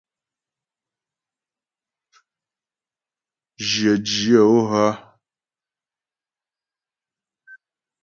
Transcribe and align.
Jyə 3.69 3.93
dyə̌ 4.05 4.41
o 4.53 4.57
hə́? 4.71 4.89